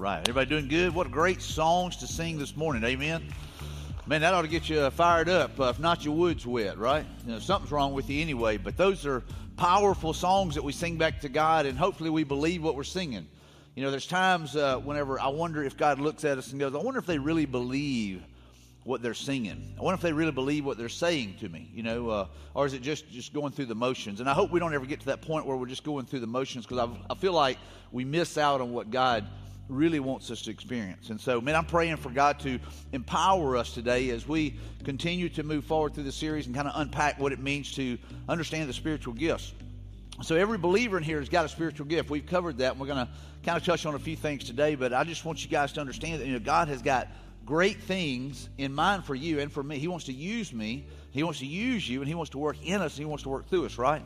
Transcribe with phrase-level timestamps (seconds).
[0.00, 0.20] right.
[0.20, 0.94] Everybody doing good?
[0.94, 2.82] What great songs to sing this morning.
[2.84, 3.22] Amen.
[4.06, 5.60] Man, that ought to get you fired up.
[5.60, 7.04] Uh, if not, your wood's wet, right?
[7.26, 8.56] You know, something's wrong with you anyway.
[8.56, 9.22] But those are
[9.58, 13.28] powerful songs that we sing back to God, and hopefully we believe what we're singing.
[13.74, 16.74] You know, there's times uh, whenever I wonder if God looks at us and goes,
[16.74, 18.22] I wonder if they really believe
[18.84, 19.74] what they're singing.
[19.78, 22.64] I wonder if they really believe what they're saying to me, you know, uh, or
[22.64, 24.20] is it just, just going through the motions?
[24.20, 26.20] And I hope we don't ever get to that point where we're just going through
[26.20, 27.58] the motions because I feel like
[27.92, 29.26] we miss out on what God
[29.70, 31.10] really wants us to experience.
[31.10, 32.58] And so, man, I'm praying for God to
[32.92, 36.74] empower us today as we continue to move forward through the series and kind of
[36.76, 39.52] unpack what it means to understand the spiritual gifts.
[40.22, 42.10] So, every believer in here has got a spiritual gift.
[42.10, 43.12] We've covered that, and we're going to
[43.44, 45.80] kind of touch on a few things today, but I just want you guys to
[45.80, 47.08] understand that, you know, God has got
[47.46, 49.78] great things in mind for you and for me.
[49.78, 52.56] He wants to use me, He wants to use you, and He wants to work
[52.64, 54.02] in us, and He wants to work through us, right?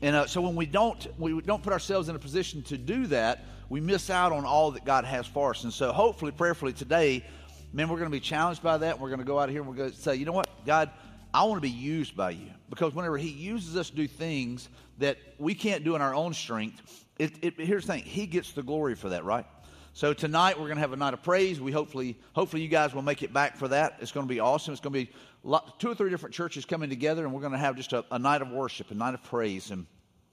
[0.00, 3.06] And uh, so when we don't, we don't put ourselves in a position to do
[3.08, 5.64] that, we miss out on all that God has for us.
[5.64, 7.24] And so hopefully, prayerfully today,
[7.72, 8.98] man, we're going to be challenged by that.
[8.98, 10.90] We're going to go out here and we're going to say, you know what, God,
[11.34, 12.50] I want to be used by you.
[12.70, 16.32] Because whenever He uses us to do things that we can't do in our own
[16.32, 19.46] strength, it, it, here's the thing, He gets the glory for that, right?
[19.92, 21.60] So tonight we're going to have a night of praise.
[21.60, 23.96] We hopefully, hopefully you guys will make it back for that.
[24.00, 24.72] It's going to be awesome.
[24.72, 25.10] It's going to be
[25.42, 28.04] lot, two or three different churches coming together, and we're going to have just a,
[28.12, 29.86] a night of worship, a night of praise, and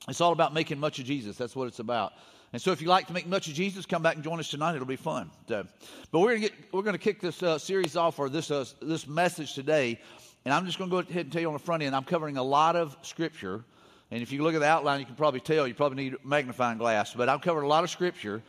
[0.08, 1.36] it's all about making much of Jesus.
[1.36, 2.12] That's what it's about.
[2.56, 4.48] And so, if you like to make much of Jesus, come back and join us
[4.48, 4.74] tonight.
[4.74, 5.30] It'll be fun.
[5.46, 5.66] So,
[6.10, 9.06] but we're gonna get we're gonna kick this uh, series off or this uh, this
[9.06, 10.00] message today,
[10.46, 11.94] and I'm just gonna go ahead and tell you on the front end.
[11.94, 13.62] I'm covering a lot of scripture,
[14.10, 16.26] and if you look at the outline, you can probably tell you probably need a
[16.26, 17.12] magnifying glass.
[17.12, 18.42] But I've covered a lot of scripture,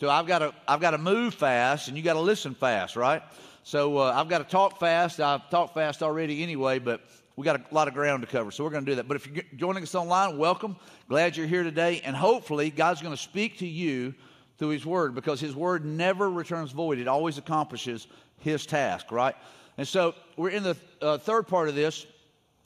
[0.00, 2.96] so I've got to I've got to move fast, and you got to listen fast,
[2.96, 3.22] right?
[3.62, 5.20] So uh, I've got to talk fast.
[5.20, 7.00] I've talked fast already anyway, but
[7.36, 9.08] we got a lot of ground to cover, so we're going to do that.
[9.08, 10.76] But if you're joining us online, welcome.
[11.08, 14.14] Glad you're here today, and hopefully God's going to speak to you
[14.58, 16.98] through His Word because His Word never returns void.
[16.98, 18.06] It always accomplishes
[18.38, 19.34] His task, right?
[19.78, 22.06] And so we're in the uh, third part of this,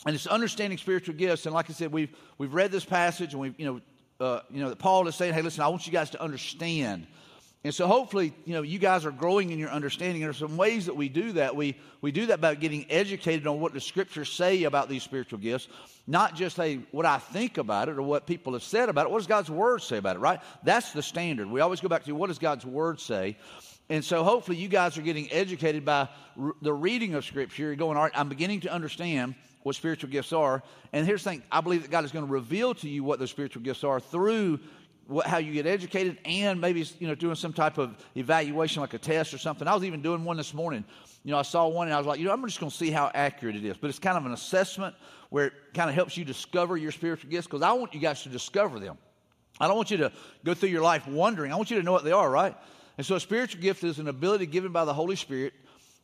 [0.04, 1.46] and it's understanding spiritual gifts.
[1.46, 3.80] And like I said, we've we've read this passage, and we've you know
[4.26, 7.06] uh, you know that Paul is saying, "Hey, listen, I want you guys to understand."
[7.64, 10.20] And so hopefully, you know, you guys are growing in your understanding.
[10.20, 11.56] There are some ways that we do that.
[11.56, 15.40] We, we do that by getting educated on what the scriptures say about these spiritual
[15.40, 15.66] gifts,
[16.06, 19.10] not just hey, what I think about it or what people have said about it.
[19.10, 20.40] What does God's word say about it, right?
[20.62, 21.50] That's the standard.
[21.50, 23.36] We always go back to what does God's word say?
[23.88, 26.08] And so hopefully you guys are getting educated by
[26.40, 27.64] r- the reading of scripture.
[27.64, 30.62] You're going, all right, I'm beginning to understand what spiritual gifts are.
[30.92, 33.18] And here's the thing I believe that God is going to reveal to you what
[33.18, 34.60] those spiritual gifts are through
[35.06, 38.94] what, how you get educated and maybe you know doing some type of evaluation like
[38.94, 39.66] a test or something.
[39.68, 40.84] I was even doing one this morning.
[41.24, 42.76] You know, I saw one and I was like, you know, I'm just going to
[42.76, 43.76] see how accurate it is.
[43.76, 44.94] But it's kind of an assessment
[45.30, 48.22] where it kind of helps you discover your spiritual gifts because I want you guys
[48.22, 48.96] to discover them.
[49.58, 50.12] I don't want you to
[50.44, 51.52] go through your life wondering.
[51.52, 52.54] I want you to know what they are, right?
[52.98, 55.54] And so a spiritual gift is an ability given by the Holy Spirit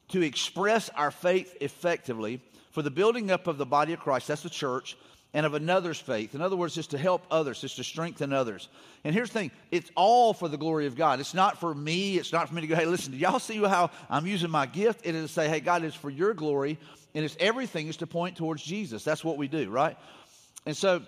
[0.09, 2.41] to express our faith effectively
[2.73, 4.97] for the building up of the body of Christ, that's the church,
[5.35, 6.35] and of another's faith.
[6.35, 8.69] In other words, it's to help others, it's to strengthen others.
[9.05, 11.21] And here's the thing it's all for the glory of God.
[11.21, 12.19] It's not for me.
[12.19, 14.67] It's not for me to go, hey, listen, do y'all see how I'm using my
[14.67, 15.01] gift?
[15.05, 16.79] It is to say, hey, God, it's for your glory.
[17.15, 19.05] And it's everything is to point towards Jesus.
[19.05, 19.97] That's what we do, right?
[20.67, 21.03] And so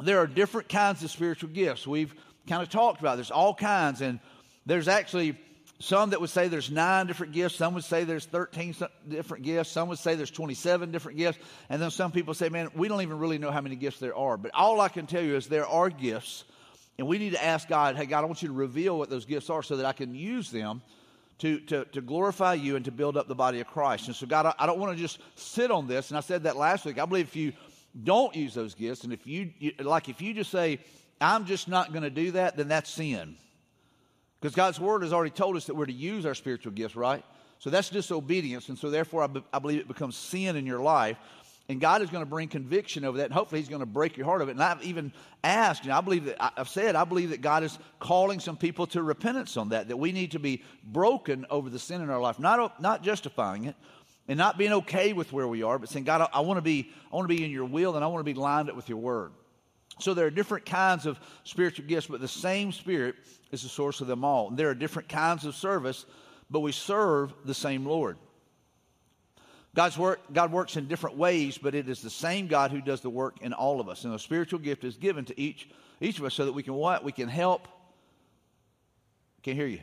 [0.00, 1.86] there are different kinds of spiritual gifts.
[1.86, 2.14] We've
[2.48, 4.20] kind of talked about there's all kinds, and
[4.64, 5.36] there's actually
[5.78, 7.56] some that would say there's nine different gifts.
[7.56, 8.74] Some would say there's 13
[9.08, 9.70] different gifts.
[9.70, 11.38] Some would say there's 27 different gifts.
[11.68, 14.16] And then some people say, man, we don't even really know how many gifts there
[14.16, 14.38] are.
[14.38, 16.44] But all I can tell you is there are gifts.
[16.98, 19.26] And we need to ask God, hey, God, I want you to reveal what those
[19.26, 20.80] gifts are so that I can use them
[21.38, 24.06] to, to, to glorify you and to build up the body of Christ.
[24.06, 26.10] And so, God, I, I don't want to just sit on this.
[26.10, 26.98] And I said that last week.
[26.98, 27.52] I believe if you
[28.02, 30.78] don't use those gifts, and if you, you like, if you just say,
[31.20, 33.36] I'm just not going to do that, then that's sin.
[34.40, 37.24] Because God's word has already told us that we're to use our spiritual gifts, right?
[37.58, 38.68] So that's disobedience.
[38.68, 41.16] And so therefore, I, be, I believe it becomes sin in your life.
[41.68, 43.24] And God is going to bring conviction over that.
[43.24, 44.52] And hopefully, He's going to break your heart of it.
[44.52, 47.76] And I've even asked, know, I believe that I've said, I believe that God is
[47.98, 51.78] calling some people to repentance on that, that we need to be broken over the
[51.78, 53.74] sin in our life, not, not justifying it
[54.28, 56.62] and not being okay with where we are, but saying, God, I, I want to
[56.62, 58.76] be, I want to be in your will and I want to be lined up
[58.76, 59.32] with your word.
[59.98, 63.16] So there are different kinds of spiritual gifts, but the same Spirit
[63.50, 64.48] is the source of them all.
[64.48, 66.04] And there are different kinds of service,
[66.50, 68.18] but we serve the same Lord.
[69.74, 73.02] God's work, God works in different ways, but it is the same God who does
[73.02, 74.04] the work in all of us.
[74.04, 75.68] And a spiritual gift is given to each,
[76.00, 77.04] each of us so that we can what?
[77.04, 77.68] We can help.
[79.42, 79.80] Can't hear you.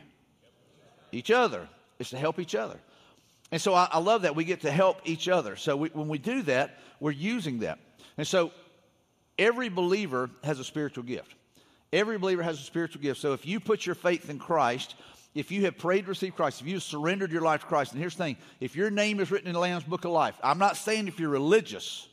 [1.12, 1.68] Each other.
[2.00, 2.78] It's to help each other.
[3.52, 5.54] And so I, I love that we get to help each other.
[5.54, 7.78] So we, when we do that, we're using that.
[8.16, 8.50] And so
[9.38, 11.34] Every believer has a spiritual gift.
[11.92, 13.20] Every believer has a spiritual gift.
[13.20, 14.94] So if you put your faith in Christ
[15.34, 17.92] if you have prayed to receive Christ, if you have surrendered your life to Christ,
[17.92, 20.38] and here's the thing if your name is written in the Lamb's Book of Life,
[20.42, 22.08] I'm not saying if you're religious,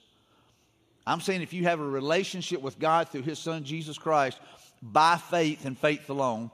[1.06, 4.40] I'm saying if you have a relationship with God through His Son Jesus Christ
[4.82, 6.50] by faith and faith alone,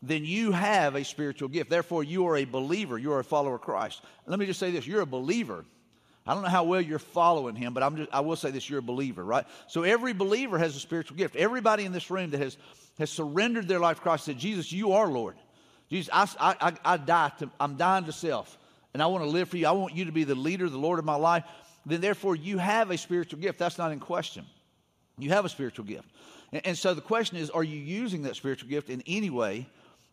[0.00, 1.70] then you have a spiritual gift.
[1.70, 2.98] Therefore, you are a believer.
[2.98, 4.02] You are a follower of Christ.
[4.26, 5.64] Let me just say this you're a believer.
[6.26, 8.70] I don't know how well you're following him, but I'm just, I will say this
[8.70, 9.44] you're a believer, right?
[9.66, 11.34] So every believer has a spiritual gift.
[11.34, 12.56] Everybody in this room that has,
[12.98, 15.36] has surrendered their life to Christ said, Jesus, you are Lord.
[15.90, 18.56] Jesus, I, I, I die to, I'm dying to self,
[18.94, 19.66] and I want to live for you.
[19.66, 21.44] I want you to be the leader, the Lord of my life.
[21.84, 23.58] Then, therefore, you have a spiritual gift.
[23.58, 24.46] That's not in question.
[25.18, 26.08] You have a spiritual gift.
[26.52, 29.66] And, and so the question is are you using that spiritual gift in any way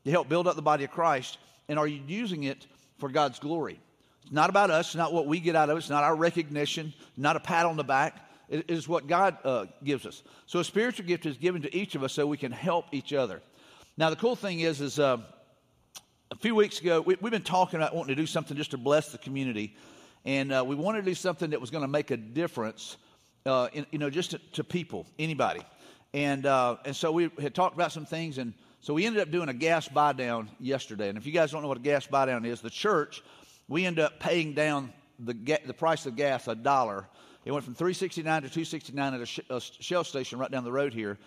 [0.05, 1.37] to help build up the body of Christ?
[1.67, 2.65] And are you using it
[2.97, 3.79] for God's glory?
[4.23, 6.93] It's not about us, not what we get out of it, it's not our recognition,
[7.17, 8.29] not a pat on the back.
[8.49, 10.23] It is what God uh, gives us.
[10.47, 13.13] So a spiritual gift is given to each of us so we can help each
[13.13, 13.41] other.
[13.97, 15.17] Now the cool thing is, is uh,
[16.31, 18.77] a few weeks ago we, have been talking about wanting to do something just to
[18.77, 19.75] bless the community,
[20.25, 22.97] and uh, we wanted to do something that was going to make a difference,
[23.45, 25.61] uh, in, you know, just to, to people, anybody.
[26.13, 29.31] And uh, and so we had talked about some things, and so we ended up
[29.31, 31.09] doing a gas buy down yesterday.
[31.09, 33.21] And if you guys don't know what a gas buy down is, the church
[33.69, 35.33] we end up paying down the,
[35.65, 37.07] the price of gas a dollar.
[37.45, 40.71] It went from 369 to 269 at a, sh- a Shell station right down the
[40.71, 41.17] road here.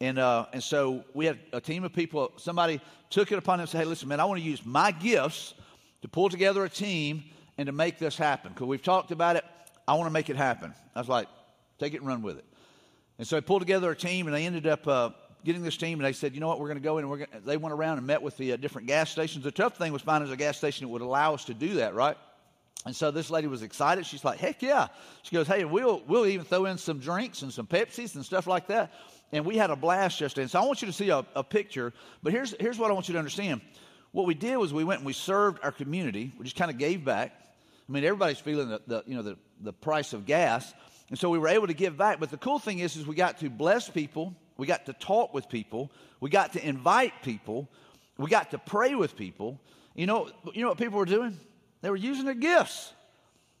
[0.00, 2.32] And, uh, and so we had a team of people.
[2.36, 4.90] Somebody took it upon them and said, hey, listen, man, I want to use my
[4.90, 5.54] gifts
[6.02, 7.22] to pull together a team
[7.56, 8.52] and to make this happen.
[8.52, 9.44] Because we've talked about it.
[9.86, 10.74] I want to make it happen.
[10.94, 11.28] I was like,
[11.78, 12.44] take it and run with it.
[13.18, 15.10] And so I pulled together a team, and they ended up uh,
[15.44, 17.10] getting this team, and they said, you know what, we're going to go in, and
[17.10, 19.44] we're gonna, they went around and met with the uh, different gas stations.
[19.44, 21.94] The tough thing was finding a gas station that would allow us to do that,
[21.94, 22.16] right?
[22.84, 24.06] And so this lady was excited.
[24.06, 24.88] She's like, heck yeah.
[25.22, 28.46] She goes, hey, we'll, we'll even throw in some drinks and some Pepsis and stuff
[28.46, 28.92] like that.
[29.30, 30.42] And we had a blast yesterday.
[30.42, 31.92] And so I want you to see a, a picture.
[32.22, 33.60] But here's, here's what I want you to understand.
[34.10, 36.32] What we did was we went and we served our community.
[36.36, 37.32] We just kind of gave back.
[37.88, 40.74] I mean, everybody's feeling the, the, you know, the, the price of gas.
[41.08, 42.18] And so we were able to give back.
[42.18, 45.34] But the cool thing is, is we got to bless people we got to talk
[45.34, 45.90] with people.
[46.20, 47.68] We got to invite people.
[48.16, 49.60] We got to pray with people.
[49.96, 51.36] You know, you know what people were doing?
[51.80, 52.92] They were using their gifts.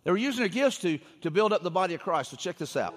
[0.04, 2.30] They were using their gifts to, to build up the body of Christ.
[2.30, 2.94] So check this out.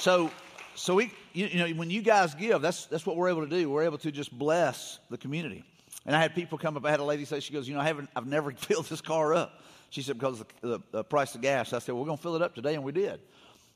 [0.00, 0.30] So,
[0.74, 3.50] so we, you, you, know, when you guys give, that's, that's what we're able to
[3.50, 3.68] do.
[3.68, 5.62] We're able to just bless the community.
[6.06, 6.86] And I had people come up.
[6.86, 9.02] I had a lady say, she goes, you know, I haven't, I've never filled this
[9.02, 9.62] car up.
[9.90, 11.74] She said, because the, the, the price of gas.
[11.74, 13.20] I said, we're going to fill it up today, and we did.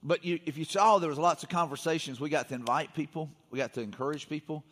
[0.02, 2.20] But you, if you saw, there was lots of conversations.
[2.20, 3.28] We got to invite people.
[3.50, 4.64] We got to encourage people.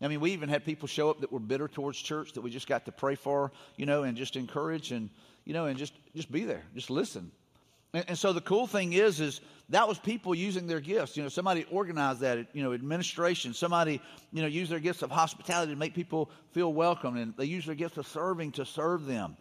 [0.00, 2.50] I mean, we even had people show up that were bitter towards church that we
[2.50, 5.10] just got to pray for, you know, and just encourage and,
[5.44, 7.30] you know, and just, just be there, just listen.
[7.92, 9.40] And, and, so the cool thing is, is
[9.70, 11.16] that was people using their gifts.
[11.16, 12.48] You know, somebody organized that.
[12.52, 13.54] You know, administration.
[13.54, 14.00] Somebody,
[14.32, 17.66] you know, used their gifts of hospitality to make people feel welcome, and they use
[17.66, 19.36] their gifts of serving to serve them.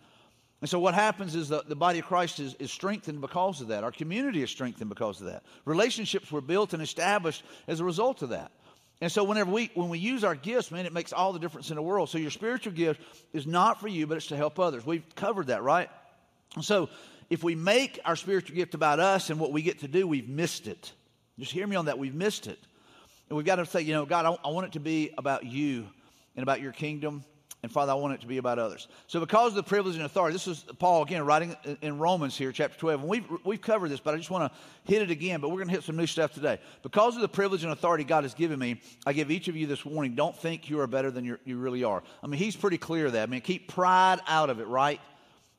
[0.61, 3.67] And so what happens is the, the body of Christ is, is strengthened because of
[3.67, 3.83] that.
[3.83, 5.43] Our community is strengthened because of that.
[5.65, 8.49] Relationships were built and established as a result of that.
[9.01, 11.69] And so whenever we when we use our gifts, man, it makes all the difference
[11.69, 12.07] in the world.
[12.07, 13.01] So your spiritual gift
[13.33, 14.85] is not for you, but it's to help others.
[14.85, 15.89] We've covered that, right?
[16.61, 16.87] So
[17.29, 20.29] if we make our spiritual gift about us and what we get to do, we've
[20.29, 20.93] missed it.
[21.39, 21.97] Just hear me on that.
[21.97, 22.59] We've missed it.
[23.29, 25.45] And we've got to say, you know, God, I, I want it to be about
[25.45, 25.87] you
[26.35, 27.23] and about your kingdom.
[27.63, 28.89] And Father, I want it to be about others.
[29.07, 32.51] So, because of the privilege and authority, this is Paul again writing in Romans here,
[32.51, 32.99] chapter 12.
[32.99, 35.39] And we've, we've covered this, but I just want to hit it again.
[35.39, 36.59] But we're going to hit some new stuff today.
[36.81, 39.65] Because of the privilege and authority God has given me, I give each of you
[39.65, 42.03] this warning don't think you are better than you really are.
[42.21, 43.23] I mean, he's pretty clear that.
[43.23, 44.99] I mean, keep pride out of it, right?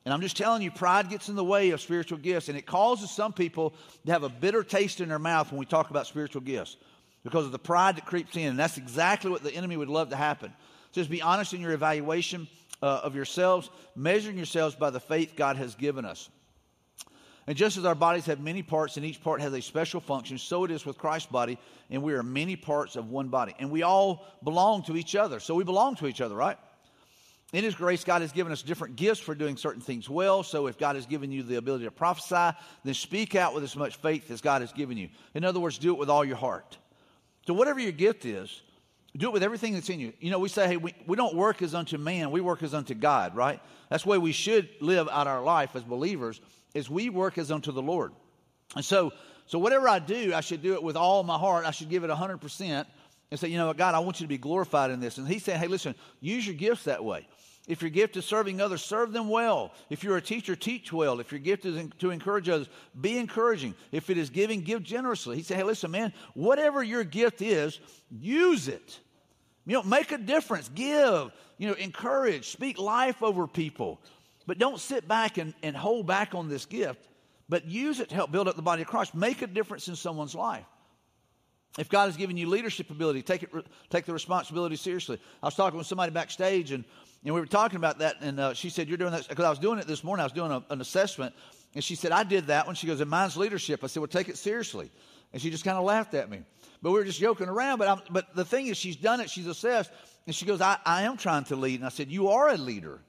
[0.05, 2.67] And I'm just telling you, pride gets in the way of spiritual gifts, and it
[2.67, 3.73] causes some people
[4.05, 6.77] to have a bitter taste in their mouth when we talk about spiritual gifts
[7.23, 8.49] because of the pride that creeps in.
[8.49, 10.53] And that's exactly what the enemy would love to happen.
[10.91, 12.47] Just be honest in your evaluation
[12.83, 16.29] uh, of yourselves, measuring yourselves by the faith God has given us.
[17.47, 20.37] And just as our bodies have many parts and each part has a special function,
[20.37, 21.57] so it is with Christ's body,
[21.89, 23.55] and we are many parts of one body.
[23.59, 25.39] And we all belong to each other.
[25.39, 26.57] So we belong to each other, right?
[27.55, 30.43] In His grace, God has given us different gifts for doing certain things well.
[30.43, 33.77] So if God has given you the ability to prophesy, then speak out with as
[33.77, 35.07] much faith as God has given you.
[35.33, 36.77] In other words, do it with all your heart.
[37.47, 38.61] So whatever your gift is,
[39.15, 40.11] do it with everything that's in you.
[40.19, 42.73] You know, we say, hey, we, we don't work as unto man, we work as
[42.73, 43.61] unto God, right?
[43.89, 46.41] That's the way we should live out our life as believers,
[46.73, 48.11] is we work as unto the Lord.
[48.75, 49.13] And so,
[49.45, 51.65] so whatever I do, I should do it with all my heart.
[51.65, 52.85] I should give it 100%
[53.31, 55.17] and say, you know what, God, I want you to be glorified in this.
[55.17, 57.27] And he's saying, hey, listen, use your gifts that way.
[57.67, 59.73] If your gift is serving others, serve them well.
[59.89, 61.19] If you're a teacher, teach well.
[61.19, 62.69] If your gift is to encourage others,
[62.99, 63.73] be encouraging.
[63.91, 65.37] If it is giving, give generously.
[65.37, 67.79] He said, hey, listen, man, whatever your gift is,
[68.11, 68.99] use it.
[69.65, 70.69] You know, make a difference.
[70.75, 73.99] Give, you know, encourage, speak life over people.
[74.45, 77.07] But don't sit back and, and hold back on this gift,
[77.49, 79.15] but use it to help build up the body of Christ.
[79.15, 80.65] Make a difference in someone's life.
[81.79, 83.49] If God has given you leadership ability, take, it,
[83.89, 85.19] take the responsibility seriously.
[85.41, 86.85] I was talking with somebody backstage, and,
[87.25, 89.27] and we were talking about that, and uh, she said, You're doing that.
[89.27, 91.33] Because I was doing it this morning, I was doing a, an assessment,
[91.73, 92.75] and she said, I did that one.
[92.75, 93.83] She goes, And mine's leadership.
[93.83, 94.91] I said, Well, take it seriously.
[95.33, 96.43] And she just kind of laughed at me.
[96.81, 97.79] But we were just joking around.
[97.79, 99.91] But, I'm, but the thing is, she's done it, she's assessed,
[100.27, 101.79] and she goes, I, I am trying to lead.
[101.79, 103.01] And I said, You are a leader.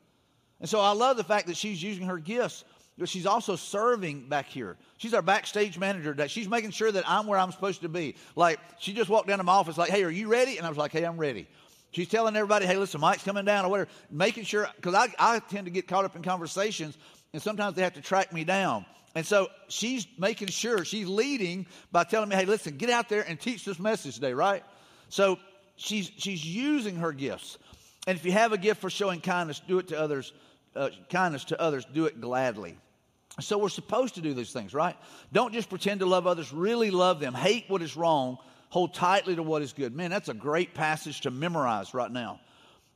[0.61, 2.65] And so I love the fact that she's using her gifts
[2.99, 4.79] but she's also serving back here.
[4.97, 6.15] She's our backstage manager.
[6.15, 8.17] That she's making sure that I'm where I'm supposed to be.
[8.35, 10.71] Like she just walked down to my office, like, "Hey, are you ready?" And I
[10.71, 11.47] was like, "Hey, I'm ready."
[11.93, 15.38] She's telling everybody, "Hey, listen, Mike's coming down," or whatever, making sure because I, I
[15.38, 16.97] tend to get caught up in conversations,
[17.33, 18.85] and sometimes they have to track me down.
[19.14, 23.23] And so she's making sure she's leading by telling me, "Hey, listen, get out there
[23.23, 24.62] and teach this message today, right?"
[25.09, 25.38] So
[25.76, 27.59] she's she's using her gifts.
[28.07, 30.33] And if you have a gift for showing kindness, do it to others.
[30.75, 32.76] Uh, kindness to others, do it gladly.
[33.40, 34.95] So we're supposed to do these things, right?
[35.33, 37.33] Don't just pretend to love others, really love them.
[37.35, 38.37] Hate what is wrong,
[38.69, 39.95] hold tightly to what is good.
[39.95, 42.41] Man, that's a great passage to memorize right now.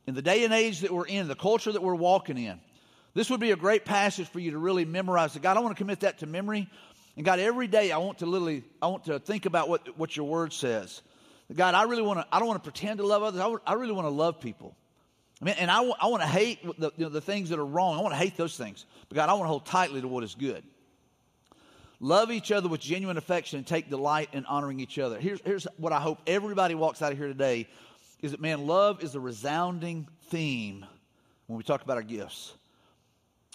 [0.07, 2.59] In the day and age that we're in, the culture that we're walking in,
[3.13, 5.37] this would be a great passage for you to really memorize.
[5.37, 6.69] God, I want to commit that to memory.
[7.15, 10.15] And God, every day I want to literally, I want to think about what, what
[10.15, 11.01] your word says.
[11.53, 13.41] God, I really want to, I don't want to pretend to love others.
[13.41, 14.75] I, I really want to love people.
[15.41, 17.65] I mean, and I, I want to hate the, you know, the things that are
[17.65, 17.97] wrong.
[17.97, 18.85] I want to hate those things.
[19.09, 20.63] But God, I want to hold tightly to what is good.
[22.03, 25.19] Love each other with genuine affection and take delight in honoring each other.
[25.19, 27.67] Here's, here's what I hope everybody walks out of here today
[28.23, 30.83] is that, man, love is a resounding theme
[31.45, 32.53] when we talk about our gifts.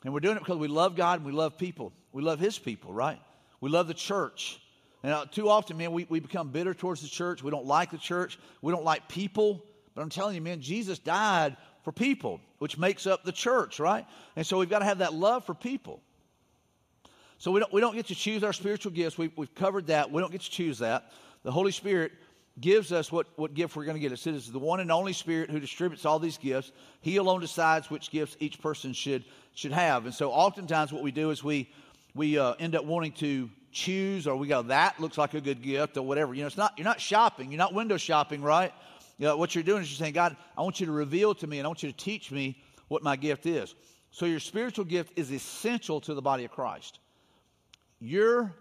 [0.05, 1.93] And we're doing it because we love God and we love people.
[2.13, 3.21] We love His people, right?
[3.61, 4.61] We love the church.
[5.03, 7.43] And uh, too often, man, we, we become bitter towards the church.
[7.43, 8.39] We don't like the church.
[8.63, 9.65] We don't like people.
[9.97, 14.07] But I'm telling you, man, Jesus died for people, which makes up the church, right?
[14.37, 16.01] And so we've got to have that love for people.
[17.39, 19.19] So we don't, we don't get to choose our spiritual gifts.
[19.19, 20.11] We, we've covered that.
[20.11, 21.13] We don't get to choose that.
[21.43, 22.13] The Holy Spirit
[22.59, 24.13] gives us what, what gift we're going to get.
[24.13, 26.73] It says the one and only Spirit who distributes all these gifts.
[27.03, 29.25] He alone decides which gifts each person should,
[29.55, 30.07] should have.
[30.07, 31.71] And so oftentimes what we do is we,
[32.15, 35.61] we uh, end up wanting to choose or we go, that looks like a good
[35.63, 36.33] gift or whatever.
[36.33, 37.53] You know, it's not, you're not shopping.
[37.53, 38.73] You're not window shopping, right?
[39.19, 41.47] you know, what you're doing is you're saying, God, I want you to reveal to
[41.47, 43.75] me and I want you to teach me what my gift is.
[44.11, 46.99] So your spiritual gift is essential to the body of Christ.
[48.01, 48.55] Your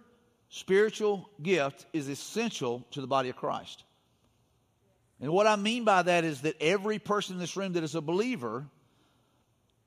[0.49, 3.83] spiritual gift is essential to the body of Christ.
[5.19, 7.95] And what I mean by that is that every person in this room that is
[7.95, 8.65] a believer,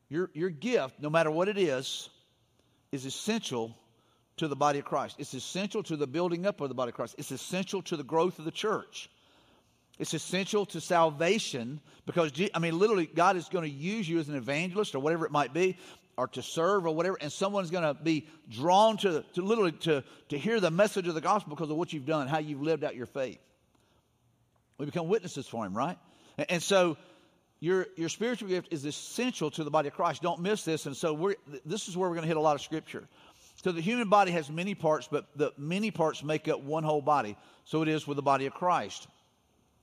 [0.09, 2.09] your, your gift, no matter what it is,
[2.93, 3.76] is essential
[4.38, 5.17] to the body of Christ.
[5.19, 7.17] It's essential to the building up of the body of Christ.
[7.19, 9.11] It's essential to the growth of the church.
[9.99, 14.28] It's essential to salvation because, I mean, literally, God is going to use you as
[14.28, 15.76] an evangelist or whatever it might be,
[16.19, 20.03] or to serve or whatever, and someone's going to be drawn to, to literally to,
[20.29, 22.83] to hear the message of the gospel because of what you've done, how you've lived
[22.83, 23.39] out your faith.
[24.79, 25.97] We become witnesses for Him, right?
[26.37, 26.97] And, and so,
[27.61, 30.21] your, your spiritual gift is essential to the body of Christ.
[30.21, 30.87] Don't miss this.
[30.87, 33.05] And so, we're, this is where we're going to hit a lot of scripture.
[33.63, 37.03] So, the human body has many parts, but the many parts make up one whole
[37.03, 37.37] body.
[37.65, 39.07] So, it is with the body of Christ.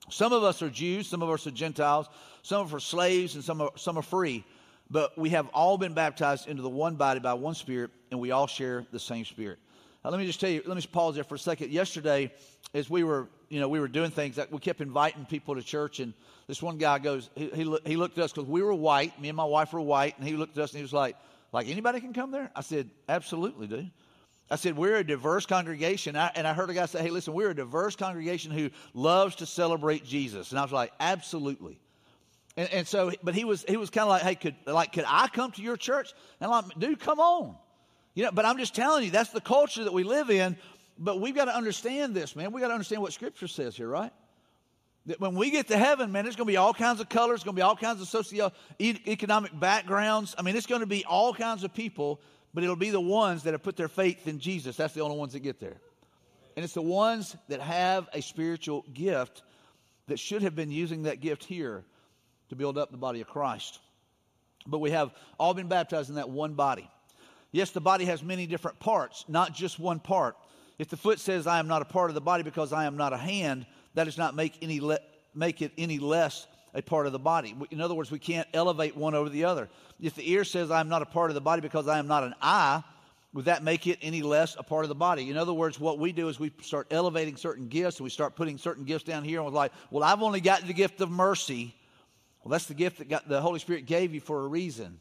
[0.10, 2.08] Some of us are Jews, some of us are Gentiles,
[2.44, 4.46] some of us are slaves, and some are, some are free.
[4.90, 8.32] But we have all been baptized into the one body by one Spirit, and we
[8.32, 9.60] all share the same Spirit.
[10.04, 11.72] Now, let me just tell you, let me just pause there for a second.
[11.72, 12.32] Yesterday,
[12.76, 15.64] as we were, you know, we were doing things that we kept inviting people to
[15.64, 16.14] church, and
[16.48, 19.30] this one guy goes, he, he, he looked at us because we were white, me
[19.30, 21.16] and my wife were white, and he looked at us and he was like,
[21.52, 22.52] Like anybody can come there?
[22.56, 23.90] I said, Absolutely, dude.
[24.52, 26.16] I said, We're a diverse congregation.
[26.16, 29.38] I, and I heard a guy say, Hey, listen, we're a diverse congregation who loves
[29.38, 30.52] to celebrate Jesus.
[30.52, 31.80] And I was like, Absolutely.
[32.58, 35.06] And, and so, but he was he was kind of like, Hey, could like could
[35.08, 36.14] I come to your church?
[36.40, 37.56] And I'm like, dude, come on.
[38.14, 40.56] You know, but I'm just telling you, that's the culture that we live in.
[40.98, 42.54] But we've got to understand this, man.
[42.54, 44.14] We've got to understand what Scripture says here, right?
[45.08, 47.44] That when we get to heaven, man, there's going to be all kinds of colors,
[47.44, 50.34] going to be all kinds of socio-economic backgrounds.
[50.38, 52.22] I mean, it's going to be all kinds of people
[52.56, 54.78] but it'll be the ones that have put their faith in Jesus.
[54.78, 55.76] That's the only ones that get there.
[56.56, 59.44] And it's the ones that have a spiritual gift
[60.08, 61.84] that should have been using that gift here
[62.56, 63.80] to build up the body of Christ.
[64.66, 66.90] But we have all been baptized in that one body.
[67.52, 70.36] Yes, the body has many different parts, not just one part.
[70.80, 72.98] If the foot says, I am not a part of the body because I am
[72.98, 75.00] not a hand, that does not make, any le-
[75.34, 77.56] make it any less a part of the body.
[77.72, 79.70] In other words, we can't elevate one over the other.
[80.02, 82.24] If the ear says, I'm not a part of the body because I am not
[82.24, 82.84] an eye,
[83.34, 85.30] would that make it any less a part of the body?
[85.30, 88.36] In other words, what we do is we start elevating certain gifts and we start
[88.36, 91.10] putting certain gifts down here and we're like, well, I've only got the gift of
[91.12, 91.76] mercy.
[92.46, 95.00] Well, that's the gift that the Holy Spirit gave you for a reason.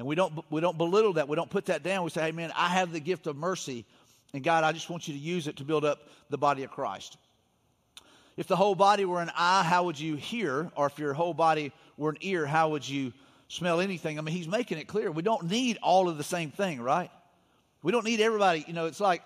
[0.00, 1.28] And we don't, we don't belittle that.
[1.28, 2.02] We don't put that down.
[2.02, 3.84] We say, hey, man, I have the gift of mercy.
[4.32, 6.72] And God, I just want you to use it to build up the body of
[6.72, 7.16] Christ.
[8.36, 10.68] If the whole body were an eye, how would you hear?
[10.74, 13.12] Or if your whole body were an ear, how would you
[13.46, 14.18] smell anything?
[14.18, 15.12] I mean, he's making it clear.
[15.12, 17.10] We don't need all of the same thing, right?
[17.84, 18.64] We don't need everybody.
[18.66, 19.22] You know, it's like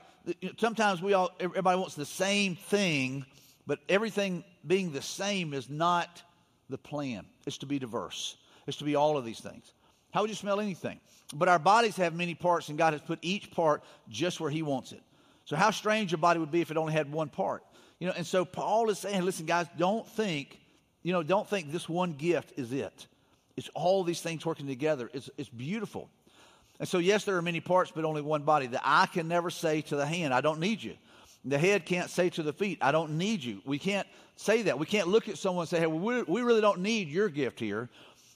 [0.59, 3.25] sometimes we all, everybody wants the same thing,
[3.67, 6.23] but everything being the same is not
[6.69, 7.25] the plan.
[7.47, 9.73] is to be diverse, it's to be all of these things.
[10.11, 11.01] How would you smell anything?
[11.35, 14.63] But our bodies have many parts, and God has put each part just where He
[14.63, 15.03] wants it.
[15.45, 17.63] So, how strange your body would be if it only had one part.
[17.99, 20.59] You know, and so Paul is saying, listen, guys, don't think,
[21.03, 23.07] you know, don't think this one gift is it.
[23.57, 25.11] It's all these things working together.
[25.13, 26.09] It's, it's beautiful.
[26.79, 28.69] And so, yes, there are many parts, but only one body.
[28.69, 30.95] The eye can never say to the hand, I don't need you.
[31.49, 33.63] The head can't say to the feet, I don't need you.
[33.65, 34.79] We can't say that.
[34.79, 37.61] We can't look at someone and say, hey, well, we, really don't need your gift
[37.61, 37.89] here.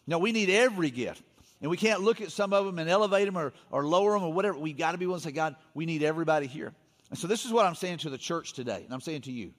[0.07, 1.23] No, we need every gift.
[1.61, 4.25] And we can't look at some of them and elevate them or, or lower them
[4.25, 4.59] or whatever.
[4.59, 6.73] We've got to be willing to say, God, we need everybody here.
[7.11, 9.33] And so this is what I'm saying to the church today, and I'm saying to
[9.33, 9.53] you.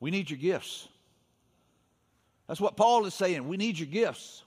[0.00, 0.88] We need your gifts.
[2.46, 3.46] That's what Paul is saying.
[3.46, 4.42] We need your gifts.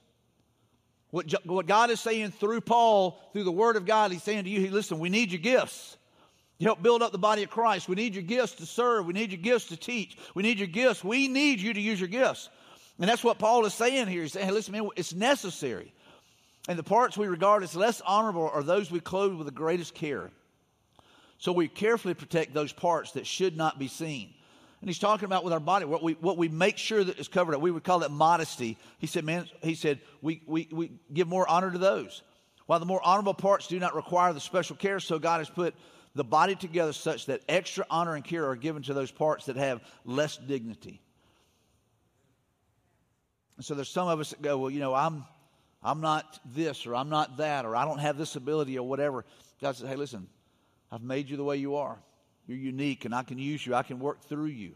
[1.12, 4.50] What, what God is saying through Paul, through the Word of God, He's saying to
[4.50, 5.98] you, He listen, we need your gifts.
[6.62, 7.90] You help build up the body of Christ.
[7.90, 9.08] We need your gifts to serve.
[9.08, 10.16] We need your gifts to teach.
[10.36, 11.04] We need your gifts.
[11.04, 12.50] We need you to use your gifts.
[13.00, 14.22] And that's what Paul is saying here.
[14.22, 15.92] He's saying, hey, listen, man, it's necessary.
[16.70, 19.96] And the parts we regard as less honorable are those we clothe with the greatest
[19.96, 20.30] care.
[21.40, 24.32] So we carefully protect those parts that should not be seen.
[24.82, 27.28] And he's talking about with our body, what we, what we make sure that is
[27.28, 27.62] covered up.
[27.62, 28.78] We would call that modesty.
[29.00, 32.22] He said, man, he said, we, we, we give more honor to those.
[32.68, 35.74] While the more honorable parts do not require the special care, so God has put
[36.16, 39.56] the body together such that extra honor and care are given to those parts that
[39.56, 41.02] have less dignity.
[43.58, 45.24] And so there's some of us that go, well, you know, I'm,
[45.84, 49.24] I'm not this or I'm not that or I don't have this ability or whatever.
[49.62, 50.28] God says, hey, listen,
[50.92, 51.98] I've made you the way you are.
[52.48, 53.76] You're unique, and I can use you.
[53.76, 54.74] I can work through you.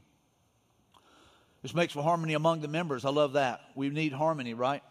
[1.61, 3.05] This makes for harmony among the members.
[3.05, 3.59] I love that.
[3.73, 4.83] We need harmony, right?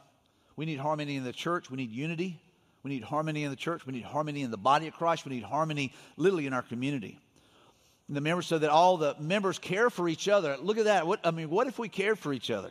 [0.57, 1.71] We need harmony in the church.
[1.71, 2.43] We need unity.
[2.85, 3.85] We need harmony in the church.
[3.87, 5.25] We need harmony in the body of Christ.
[5.25, 7.19] We need harmony literally in our community.
[8.07, 10.57] And the members so that all the members care for each other.
[10.57, 11.07] Look at that.
[11.07, 12.71] What, I mean, what if we cared for each other?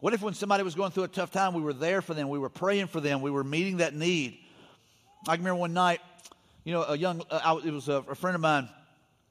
[0.00, 2.28] What if when somebody was going through a tough time, we were there for them,
[2.28, 4.38] we were praying for them, we were meeting that need?
[5.26, 6.00] I remember one night
[6.68, 8.68] you know, a young, uh, it was a, a, friend of mine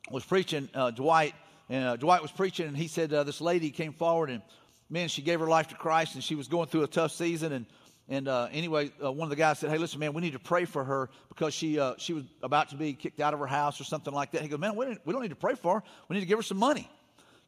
[0.09, 1.35] was preaching, uh, Dwight,
[1.69, 4.41] and uh, Dwight was preaching, and he said uh, this lady came forward, and
[4.89, 7.53] man, she gave her life to Christ, and she was going through a tough season,
[7.53, 7.67] and
[8.09, 10.39] and uh, anyway, uh, one of the guys said, "Hey, listen, man, we need to
[10.39, 13.81] pray for her because she she was about to be kicked out of her house
[13.81, 15.83] or something like that." He goes, "Man, we, we don't need to pray for her.
[16.07, 16.89] We need to give her some money."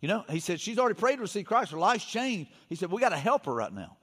[0.02, 1.72] You know, he said she's already prayed to receive Christ.
[1.72, 2.52] Her life's changed.
[2.70, 3.98] He said we got to help her right now.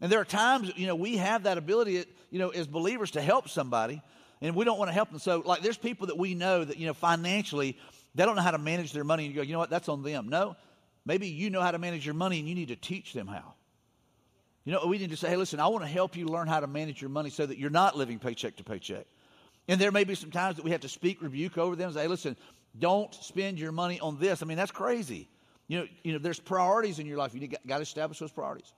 [0.00, 3.20] And there are times, you know, we have that ability, you know, as believers to
[3.20, 4.00] help somebody
[4.40, 5.18] and we don't want to help them.
[5.18, 7.76] So, like, there's people that we know that, you know, financially,
[8.14, 9.26] they don't know how to manage their money.
[9.26, 10.28] And you go, you know what, that's on them.
[10.28, 10.56] No,
[11.04, 13.54] maybe you know how to manage your money and you need to teach them how.
[14.70, 16.60] You know, we need to say, hey, listen, I want to help you learn how
[16.60, 19.04] to manage your money so that you're not living paycheck to paycheck.
[19.66, 21.94] And there may be some times that we have to speak rebuke over them and
[21.96, 22.36] say, hey, listen,
[22.78, 24.44] don't spend your money on this.
[24.44, 25.28] I mean, that's crazy.
[25.66, 27.34] You know, you know there's priorities in your life.
[27.34, 28.72] You got to establish those priorities.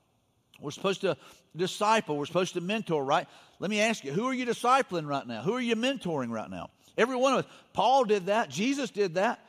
[0.62, 1.14] We're supposed to
[1.54, 2.16] disciple.
[2.16, 3.28] We're supposed to mentor, right?
[3.58, 5.42] Let me ask you, who are you discipling right now?
[5.42, 6.70] Who are you mentoring right now?
[6.96, 7.52] Every one of us.
[7.74, 8.48] Paul did that.
[8.48, 9.44] Jesus did that.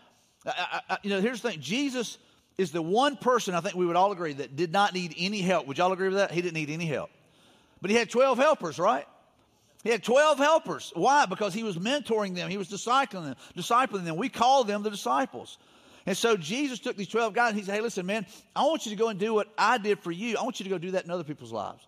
[0.46, 2.18] I, I, you know, here's the thing Jesus
[2.58, 5.42] is the one person I think we would all agree that did not need any
[5.42, 5.68] help.
[5.68, 6.32] Would y'all agree with that?
[6.32, 7.10] He didn't need any help.
[7.82, 9.08] But he had 12 helpers, right?
[9.84, 10.94] He had 12 helpers.
[10.96, 11.26] Why?
[11.26, 12.50] Because he was mentoring them.
[12.50, 13.36] He was discipling them.
[13.58, 14.16] Discipling them.
[14.16, 15.58] We call them the disciples.
[16.06, 18.86] And so Jesus took these 12 guys and he said, Hey, listen, man, I want
[18.86, 20.38] you to go and do what I did for you.
[20.38, 21.86] I want you to go do that in other people's lives.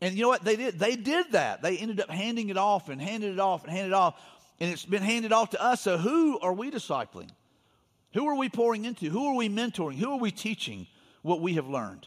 [0.00, 0.44] And you know what?
[0.44, 0.78] They did.
[0.78, 1.62] They did that.
[1.62, 4.20] They ended up handing it off and handing it off and handing it off.
[4.58, 5.80] And it's been handed off to us.
[5.80, 7.28] So who are we discipling?
[8.14, 9.08] Who are we pouring into?
[9.10, 9.96] Who are we mentoring?
[9.96, 10.86] Who are we teaching
[11.22, 12.06] what we have learned?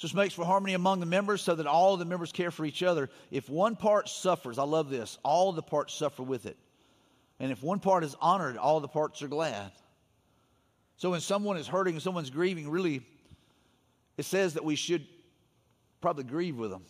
[0.00, 2.82] This makes for harmony among the members so that all the members care for each
[2.82, 3.10] other.
[3.30, 6.56] If one part suffers, I love this, all the parts suffer with it.
[7.38, 9.72] And if one part is honored, all the parts are glad.
[10.96, 13.02] So when someone is hurting someone's grieving, really,
[14.16, 15.06] it says that we should
[16.00, 16.84] probably grieve with them.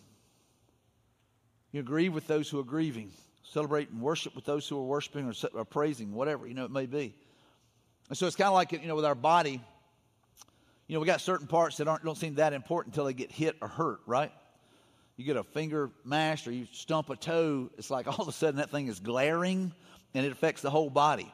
[1.73, 5.33] You grieve with those who are grieving, celebrate and worship with those who are worshiping
[5.55, 7.15] or, praising, whatever, you know, it may be.
[8.11, 9.63] And so it's kind of like, you know, with our body,
[10.89, 13.31] you know, we got certain parts that aren't, don't seem that important until they get
[13.31, 14.33] hit or hurt, right?
[15.17, 18.33] You get a finger mashed or you stump a toe, it's like all of a
[18.33, 19.73] sudden that thing is glaring
[20.13, 21.33] and it affects the whole body.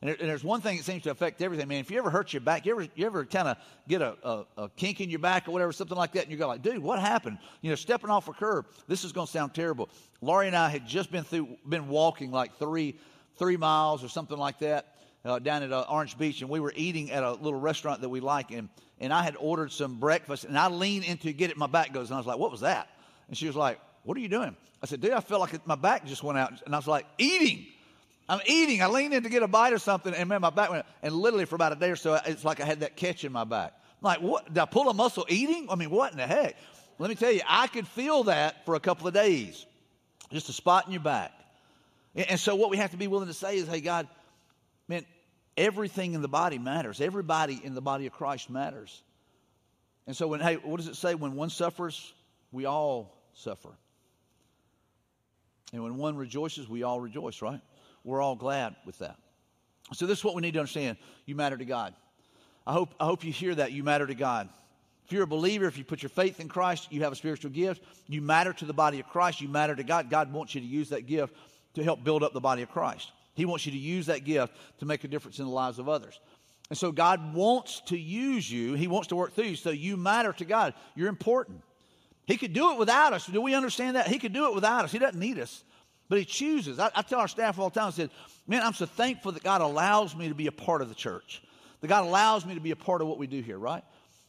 [0.00, 1.80] And, and there's one thing that seems to affect everything, man.
[1.80, 3.56] If you ever hurt your back, you ever, you ever kind of
[3.88, 6.38] get a, a, a, kink in your back or whatever, something like that, and you
[6.38, 7.38] go like, dude, what happened?
[7.62, 8.66] You know, stepping off a curb.
[8.86, 9.88] This is going to sound terrible.
[10.20, 12.96] Laurie and I had just been through, been walking like three,
[13.38, 14.91] three miles or something like that
[15.24, 18.08] uh, down at uh, Orange Beach, and we were eating at a little restaurant that
[18.08, 18.68] we like, and,
[19.00, 21.92] and I had ordered some breakfast, and I leaned in to get it, my back
[21.92, 22.88] goes, and I was like, what was that?
[23.28, 24.56] And she was like, what are you doing?
[24.82, 27.06] I said, dude, I felt like my back just went out, and I was like,
[27.18, 27.66] eating.
[28.28, 28.82] I'm eating.
[28.82, 31.14] I leaned in to get a bite or something, and man, my back went, and
[31.14, 33.44] literally for about a day or so, it's like I had that catch in my
[33.44, 33.74] back.
[34.02, 34.46] I'm like, what?
[34.46, 35.68] Did I pull a muscle eating?
[35.70, 36.56] I mean, what in the heck?
[36.98, 39.66] Let me tell you, I could feel that for a couple of days,
[40.30, 41.32] just a spot in your back.
[42.14, 44.06] And so, what we have to be willing to say is, hey, God,
[44.88, 45.04] man,
[45.56, 47.00] everything in the body matters.
[47.00, 49.02] Everybody in the body of Christ matters.
[50.06, 51.14] And so, when, hey, what does it say?
[51.14, 52.12] When one suffers,
[52.50, 53.70] we all suffer.
[55.72, 57.60] And when one rejoices, we all rejoice, right?
[58.04, 59.16] We're all glad with that.
[59.92, 60.96] So, this is what we need to understand.
[61.24, 61.94] You matter to God.
[62.66, 63.72] I hope, I hope you hear that.
[63.72, 64.48] You matter to God.
[65.04, 67.50] If you're a believer, if you put your faith in Christ, you have a spiritual
[67.50, 67.82] gift.
[68.06, 69.40] You matter to the body of Christ.
[69.40, 70.10] You matter to God.
[70.10, 71.34] God wants you to use that gift
[71.74, 73.10] to help build up the body of Christ.
[73.34, 75.88] He wants you to use that gift to make a difference in the lives of
[75.88, 76.20] others.
[76.68, 78.74] And so God wants to use you.
[78.74, 79.56] He wants to work through you.
[79.56, 80.74] So you matter to God.
[80.94, 81.60] You're important.
[82.26, 83.26] He could do it without us.
[83.26, 84.06] Do we understand that?
[84.06, 84.92] He could do it without us.
[84.92, 85.64] He doesn't need us,
[86.08, 86.78] but He chooses.
[86.78, 88.10] I, I tell our staff all the time, I said,
[88.46, 91.42] man, I'm so thankful that God allows me to be a part of the church,
[91.80, 93.82] that God allows me to be a part of what we do here, right?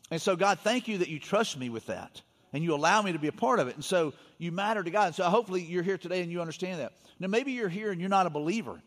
[0.09, 3.13] And so, God, thank you that you trust me with that and you allow me
[3.13, 3.75] to be a part of it.
[3.75, 5.07] And so you matter to God.
[5.07, 6.93] And so hopefully you're here today and you understand that.
[7.19, 8.81] Now, maybe you're here and you're not a believer.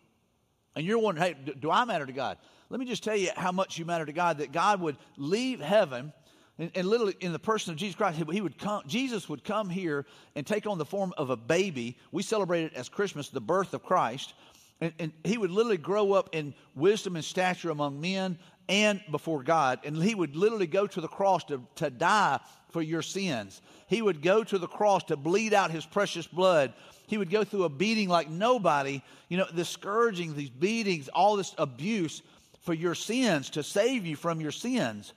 [0.77, 2.37] And you're wondering, hey, do I matter to God?
[2.69, 5.61] Let me just tell you how much you matter to God that God would leave
[5.61, 6.13] heaven
[6.59, 9.69] and, and, literally in the person of Jesus Christ, he would come, Jesus would come
[9.69, 11.99] here and take on the form of a baby.
[12.13, 14.33] We celebrate it as Christmas, the birth of Christ.
[14.81, 19.43] And, and he would literally grow up in wisdom and stature among men and before
[19.43, 19.81] God.
[19.85, 23.61] And he would literally go to the cross to, to die for your sins.
[23.89, 26.73] He would go to the cross to bleed out his precious blood
[27.07, 31.37] he would go through a beating like nobody, you know, the scourging, these beatings, all
[31.37, 32.23] this abuse
[32.63, 35.13] for your sins, to save you from your sins.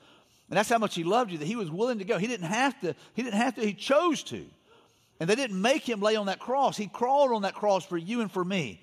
[0.49, 2.17] And that's how much he loved you, that he was willing to go.
[2.17, 4.45] He didn't have to, he didn't have to, he chose to.
[5.19, 6.77] And they didn't make him lay on that cross.
[6.77, 8.81] He crawled on that cross for you and for me.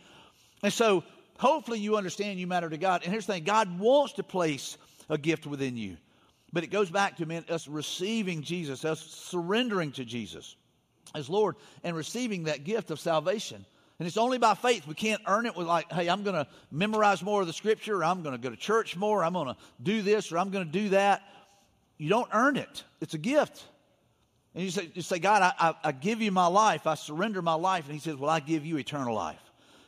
[0.63, 1.05] And so
[1.39, 3.03] hopefully you understand you matter to God.
[3.03, 5.97] And here's the thing God wants to place a gift within you.
[6.53, 10.57] But it goes back to us receiving Jesus, us surrendering to Jesus
[11.15, 13.65] as Lord and receiving that gift of salvation.
[13.99, 14.87] And it's only by faith.
[14.87, 17.99] We can't earn it with like, hey, I'm going to memorize more of the scripture,
[17.99, 20.51] or I'm going to go to church more, I'm going to do this, or I'm
[20.51, 21.23] going to do that.
[21.97, 22.85] You don't earn it.
[23.01, 23.65] It's a gift.
[24.55, 26.87] And you say, you say God, I, I, I give you my life.
[26.87, 27.87] I surrender my life.
[27.87, 29.41] And he says, well, I give you eternal life.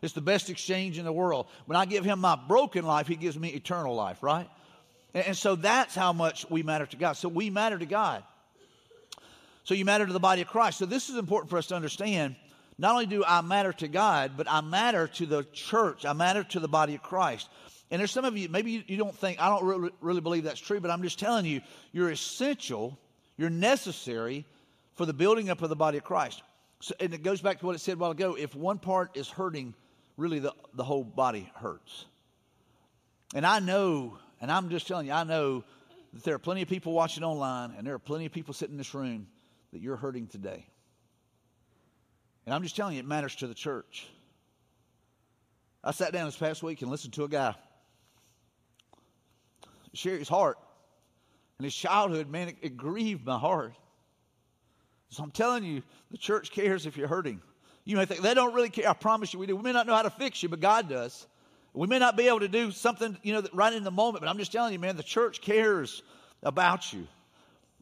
[0.02, 1.46] It's the best exchange in the world.
[1.66, 4.48] When I give him my broken life, he gives me eternal life, right?
[5.14, 7.14] And, so that's how much we matter to God.
[7.14, 8.22] So we matter to God.
[9.64, 10.78] So you matter to the body of Christ.
[10.78, 12.36] So this is important for us to understand.
[12.78, 16.04] Not only do I matter to God, but I matter to the church.
[16.04, 17.48] I matter to the body of Christ.
[17.90, 20.60] And there's some of you, maybe you, don't think, I don't really, really believe that's
[20.60, 22.98] true, but I'm just telling you, you're essential,
[23.36, 24.44] you're necessary
[24.94, 26.42] for the building up of the body of Christ.
[26.80, 28.34] So, and it goes back to what it said a while ago.
[28.34, 29.74] If one part is hurting,
[30.18, 32.04] really the, the whole body hurts.
[33.34, 35.64] And I know, and I'm just telling you, I know
[36.12, 38.74] that there are plenty of people watching online, and there are plenty of people sitting
[38.74, 39.28] in this room
[39.72, 40.66] that you're hurting today.
[42.44, 44.06] And I'm just telling you, it matters to the church.
[45.82, 47.54] I sat down this past week and listened to a guy
[49.98, 50.58] share his heart
[51.58, 52.28] and his childhood.
[52.28, 53.72] Man, it, it grieved my heart.
[55.10, 57.40] So I'm telling you, the church cares if you're hurting.
[57.88, 58.86] You may think, they don't really care.
[58.86, 59.56] I promise you we do.
[59.56, 61.26] We may not know how to fix you, but God does.
[61.72, 64.28] We may not be able to do something, you know, right in the moment, but
[64.28, 66.02] I'm just telling you, man, the church cares
[66.42, 66.98] about you.
[66.98, 67.06] You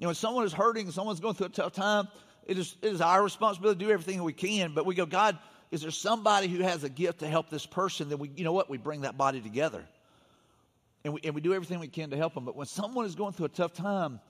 [0.02, 2.06] know, when someone is hurting, someone's going through a tough time,
[2.46, 5.40] it is, it is our responsibility to do everything we can, but we go, God,
[5.72, 8.08] is there somebody who has a gift to help this person?
[8.08, 8.70] Then we, you know what?
[8.70, 9.84] We bring that body together.
[11.02, 12.44] And we, and we do everything we can to help them.
[12.44, 14.20] But when someone is going through a tough time,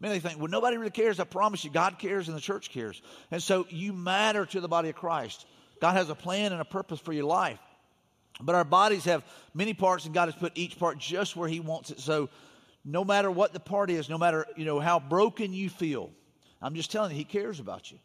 [0.00, 1.20] man, they think, well, nobody really cares.
[1.20, 3.00] I promise you, God cares and the church cares.
[3.30, 5.46] And so you matter to the body of Christ.
[5.80, 7.58] God has a plan and a purpose for your life.
[8.40, 11.60] But our bodies have many parts, and God has put each part just where He
[11.60, 12.00] wants it.
[12.00, 12.28] So
[12.84, 16.10] no matter what the part is, no matter you know how broken you feel,
[16.60, 17.98] I'm just telling you, He cares about you.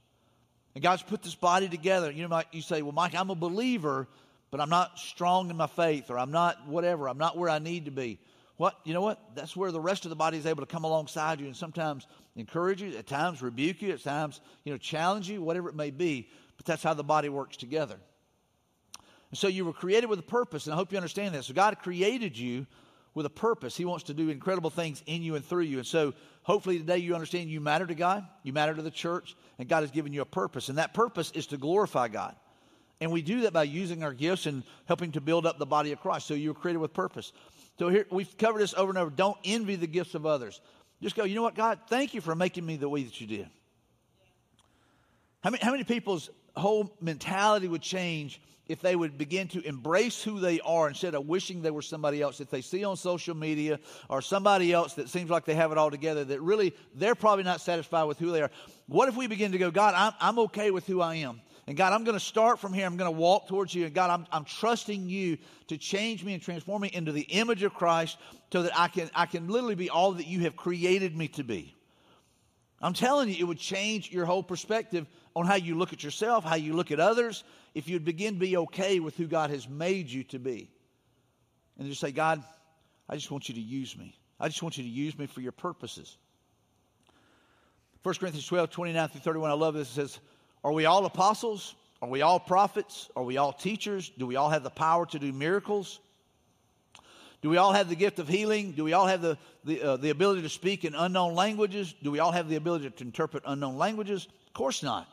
[0.73, 2.09] And God's put this body together.
[2.11, 4.07] You know, you say, well, Mike, I'm a believer,
[4.51, 7.09] but I'm not strong in my faith, or I'm not whatever.
[7.09, 8.19] I'm not where I need to be.
[8.57, 8.79] What?
[8.83, 9.19] You know what?
[9.35, 12.05] That's where the rest of the body is able to come alongside you and sometimes
[12.35, 15.89] encourage you, at times rebuke you, at times, you know, challenge you, whatever it may
[15.89, 16.29] be.
[16.57, 17.97] But that's how the body works together.
[19.31, 21.45] And so you were created with a purpose, and I hope you understand that.
[21.45, 22.67] So God created you
[23.13, 23.75] with a purpose.
[23.75, 25.77] He wants to do incredible things in you and through you.
[25.77, 29.35] And so hopefully today you understand you matter to God, you matter to the church,
[29.57, 30.69] and God has given you a purpose.
[30.69, 32.35] And that purpose is to glorify God.
[32.99, 35.91] And we do that by using our gifts and helping to build up the body
[35.91, 36.27] of Christ.
[36.27, 37.33] So you were created with purpose.
[37.81, 39.09] So here we've covered this over and over.
[39.09, 40.61] Don't envy the gifts of others.
[41.01, 43.25] Just go, you know what, God, thank you for making me the way that you
[43.25, 43.49] did.
[45.43, 50.21] How many, how many people's whole mentality would change if they would begin to embrace
[50.21, 52.39] who they are instead of wishing they were somebody else.
[52.39, 55.79] If they see on social media or somebody else that seems like they have it
[55.79, 58.51] all together, that really they're probably not satisfied with who they are.
[58.85, 61.41] What if we begin to go, God, I'm, I'm okay with who I am?
[61.67, 62.85] And God, I'm going to start from here.
[62.85, 63.85] I'm going to walk towards you.
[63.85, 67.63] And God, I'm, I'm trusting you to change me and transform me into the image
[67.63, 68.17] of Christ
[68.51, 71.43] so that I can, I can literally be all that you have created me to
[71.43, 71.75] be.
[72.81, 76.43] I'm telling you, it would change your whole perspective on how you look at yourself,
[76.43, 77.43] how you look at others,
[77.75, 80.69] if you'd begin to be okay with who God has made you to be.
[81.77, 82.43] And just say, God,
[83.07, 84.17] I just want you to use me.
[84.39, 86.17] I just want you to use me for your purposes.
[88.03, 89.89] 1 Corinthians 12, 29 through 31, I love this.
[89.91, 90.19] It says,
[90.63, 91.75] Are we all apostles?
[92.01, 93.09] Are we all prophets?
[93.15, 94.11] Are we all teachers?
[94.17, 95.99] Do we all have the power to do miracles?
[97.41, 98.73] Do we all have the gift of healing?
[98.73, 101.93] Do we all have the, the, uh, the ability to speak in unknown languages?
[102.03, 104.27] Do we all have the ability to interpret unknown languages?
[104.47, 105.07] Of course not.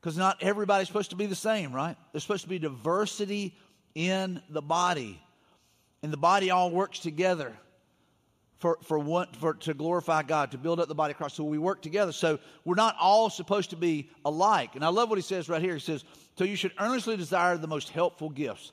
[0.00, 1.96] Because not everybody's supposed to be the same, right?
[2.12, 3.56] There's supposed to be diversity
[3.94, 5.20] in the body.
[6.02, 7.56] And the body all works together
[8.58, 11.36] for, for, one, for to glorify God, to build up the body of Christ.
[11.36, 12.12] So we work together.
[12.12, 14.74] So we're not all supposed to be alike.
[14.74, 15.74] And I love what he says right here.
[15.74, 16.04] He says,
[16.36, 18.72] So you should earnestly desire the most helpful gifts.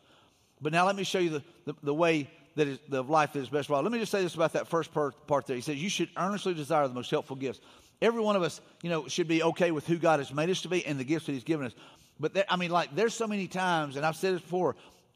[0.62, 3.40] But now let me show you the, the, the way that is the life that
[3.40, 3.82] is best for all.
[3.82, 5.56] Let me just say this about that first part, part there.
[5.56, 7.60] He says, You should earnestly desire the most helpful gifts.
[8.02, 10.62] Every one of us, you know, should be okay with who God has made us
[10.62, 11.74] to be and the gifts that He's given us.
[12.20, 14.76] But there, I mean, like, there's so many times, and I've said this before,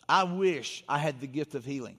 [0.10, 1.97] I wish I had the gift of healing.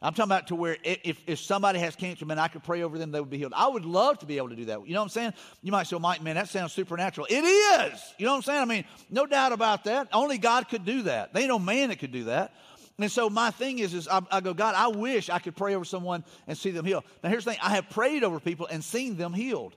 [0.00, 2.98] I'm talking about to where if, if somebody has cancer, man, I could pray over
[2.98, 3.52] them, they would be healed.
[3.56, 4.86] I would love to be able to do that.
[4.86, 5.34] You know what I'm saying?
[5.60, 7.26] You might say, Mike, man, that sounds supernatural.
[7.28, 8.14] It is.
[8.16, 8.60] You know what I'm saying?
[8.60, 10.08] I mean, no doubt about that.
[10.12, 11.32] Only God could do that.
[11.32, 12.54] There ain't no man that could do that.
[13.00, 15.74] And so my thing is, is I, I, go, God, I wish I could pray
[15.74, 17.04] over someone and see them healed.
[17.22, 19.76] Now here's the thing: I have prayed over people and seen them healed.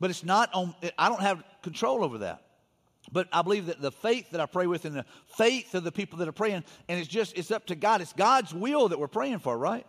[0.00, 2.42] But it's not on, I don't have control over that.
[3.12, 5.04] But I believe that the faith that I pray with and the
[5.36, 8.00] faith of the people that are praying, and it's just, it's up to God.
[8.00, 9.86] It's God's will that we're praying for, right?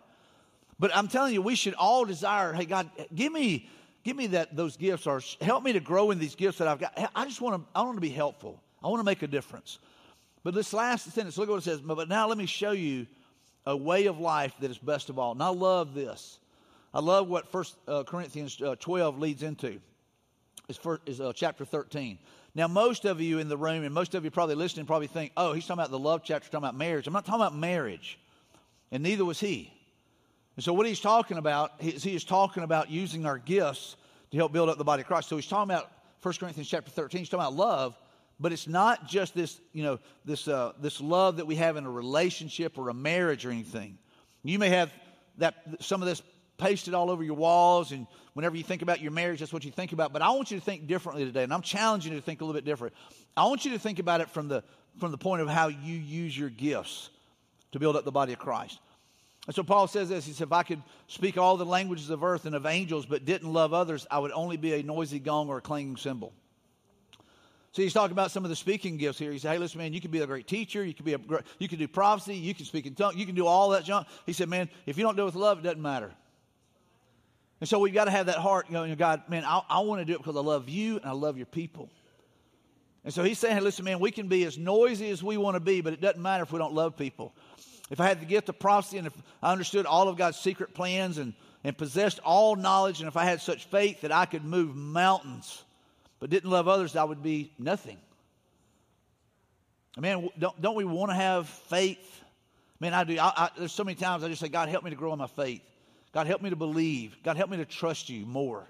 [0.78, 3.68] But I'm telling you, we should all desire, hey, God, give me,
[4.04, 6.78] give me that those gifts or help me to grow in these gifts that I've
[6.78, 7.10] got.
[7.14, 8.62] I just want to, I want to be helpful.
[8.82, 9.80] I want to make a difference.
[10.44, 11.80] But this last sentence, look at what it says.
[11.80, 13.06] But now let me show you
[13.66, 15.32] a way of life that is best of all.
[15.32, 16.38] And I love this.
[16.94, 19.80] I love what First uh, Corinthians uh, 12 leads into
[20.68, 22.18] is, first, is uh, chapter 13.
[22.58, 25.30] Now, most of you in the room and most of you probably listening probably think,
[25.36, 27.06] oh, he's talking about the love chapter, talking about marriage.
[27.06, 28.18] I'm not talking about marriage,
[28.90, 29.72] and neither was he.
[30.56, 33.94] And so, what he's talking about is he is talking about using our gifts
[34.32, 35.28] to help build up the body of Christ.
[35.28, 35.88] So, he's talking about
[36.22, 37.96] 1 Corinthians chapter 13, he's talking about love,
[38.40, 41.86] but it's not just this, you know, this, uh, this love that we have in
[41.86, 43.98] a relationship or a marriage or anything.
[44.42, 44.92] You may have
[45.36, 46.22] that some of this
[46.58, 49.70] pasted all over your walls and whenever you think about your marriage that's what you
[49.70, 52.24] think about but i want you to think differently today and i'm challenging you to
[52.24, 52.94] think a little bit different
[53.36, 54.62] i want you to think about it from the
[54.98, 57.10] from the point of how you use your gifts
[57.72, 58.78] to build up the body of christ
[59.46, 62.22] and so paul says this he said if i could speak all the languages of
[62.22, 65.48] earth and of angels but didn't love others i would only be a noisy gong
[65.48, 66.32] or a clanging cymbal
[67.72, 69.30] See, he's talking about some of the speaking gifts here.
[69.30, 70.84] He said, "Hey, listen, man, you can be a great teacher.
[70.84, 72.34] You can be a great, you can do prophecy.
[72.34, 73.16] You can speak in tongues.
[73.16, 75.34] You can do all that junk." He said, "Man, if you don't do it with
[75.34, 76.12] love, it doesn't matter."
[77.60, 80.04] And so we've got to have that heart, know, God, man, I, I want to
[80.04, 81.90] do it because I love you and I love your people.
[83.04, 85.54] And so he's saying, hey, listen, man, we can be as noisy as we want
[85.56, 87.32] to be, but it doesn't matter if we don't love people.
[87.90, 90.74] If I had the gift of prophecy and if I understood all of God's secret
[90.74, 91.32] plans and,
[91.64, 95.64] and possessed all knowledge, and if I had such faith that I could move mountains,
[96.20, 97.96] but didn't love others, I would be nothing.
[99.98, 102.22] Man, don't, don't we want to have faith?
[102.78, 103.18] Man, I do.
[103.18, 105.18] I, I, there's so many times I just say, God, help me to grow in
[105.18, 105.62] my faith.
[106.18, 107.16] God, help me to believe.
[107.22, 108.66] God, help me to trust you more.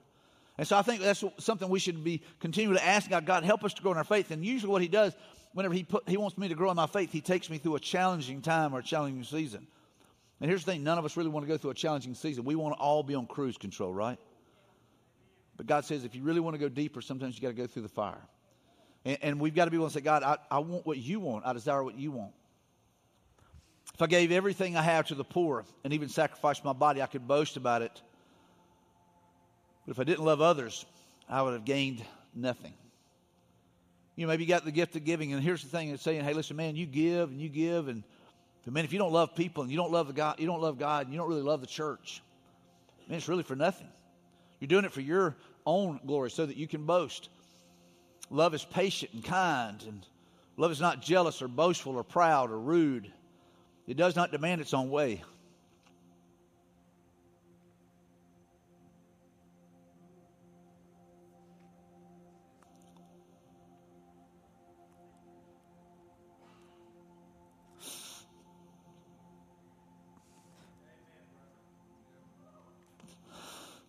[0.58, 3.64] And so I think that's something we should be continuing to ask God, God, help
[3.64, 4.30] us to grow in our faith.
[4.30, 5.16] And usually what he does,
[5.54, 7.76] whenever he, put, he wants me to grow in my faith, he takes me through
[7.76, 9.66] a challenging time or a challenging season.
[10.42, 12.44] And here's the thing none of us really want to go through a challenging season.
[12.44, 14.18] We want to all be on cruise control, right?
[15.56, 17.66] But God says if you really want to go deeper, sometimes you got to go
[17.66, 18.28] through the fire.
[19.06, 21.18] And, and we've got to be able to say, God, I, I want what you
[21.18, 21.46] want.
[21.46, 22.32] I desire what you want.
[23.98, 27.06] If I gave everything I have to the poor and even sacrificed my body, I
[27.06, 28.00] could boast about it.
[29.84, 30.86] But if I didn't love others,
[31.28, 32.74] I would have gained nothing.
[34.14, 36.22] You know, maybe you got the gift of giving, and here's the thing: it's saying,
[36.22, 38.04] "Hey, listen, man, you give and you give, and
[38.66, 40.78] man, if you don't love people and you don't love the God, you don't love
[40.78, 42.22] God, and you don't really love the church,
[43.08, 43.88] man, it's really for nothing.
[44.60, 45.34] You're doing it for your
[45.66, 47.30] own glory, so that you can boast.
[48.30, 50.06] Love is patient and kind, and
[50.56, 53.12] love is not jealous or boastful or proud or rude.
[53.88, 55.24] It does not demand its own way.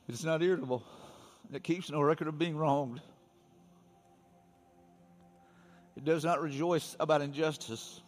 [0.07, 0.83] It's not irritable.
[1.53, 3.01] It keeps no record of being wronged.
[5.97, 8.01] It does not rejoice about injustice,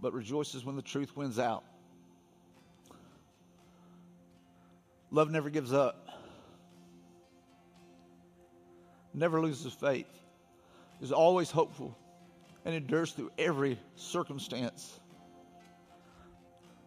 [0.00, 1.64] but rejoices when the truth wins out.
[5.10, 6.08] Love never gives up,
[9.12, 10.06] never loses faith,
[11.00, 11.96] is always hopeful,
[12.64, 15.00] and endures through every circumstance.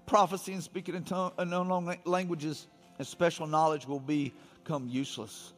[0.06, 1.06] Prophecy and speaking in
[1.38, 5.54] unknown languages and special knowledge will become useless